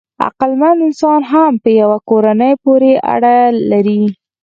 [0.25, 3.33] عقلمن انسان هم په یوه کورنۍ پورې اړه
[3.71, 4.03] لري.